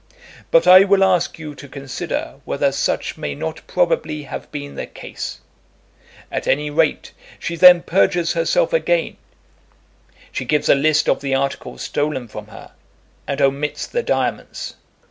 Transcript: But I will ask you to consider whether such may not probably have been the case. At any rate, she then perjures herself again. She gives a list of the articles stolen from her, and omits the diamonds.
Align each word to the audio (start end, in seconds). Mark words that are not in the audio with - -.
But 0.49 0.65
I 0.65 0.83
will 0.83 1.03
ask 1.03 1.37
you 1.37 1.53
to 1.53 1.67
consider 1.67 2.37
whether 2.43 2.71
such 2.71 3.17
may 3.19 3.35
not 3.35 3.61
probably 3.67 4.23
have 4.23 4.51
been 4.51 4.73
the 4.73 4.87
case. 4.87 5.37
At 6.31 6.47
any 6.47 6.71
rate, 6.71 7.11
she 7.37 7.55
then 7.55 7.83
perjures 7.83 8.33
herself 8.33 8.73
again. 8.73 9.17
She 10.31 10.43
gives 10.43 10.69
a 10.69 10.73
list 10.73 11.07
of 11.07 11.21
the 11.21 11.35
articles 11.35 11.83
stolen 11.83 12.27
from 12.27 12.47
her, 12.47 12.71
and 13.27 13.39
omits 13.43 13.85
the 13.85 14.01
diamonds. 14.01 14.73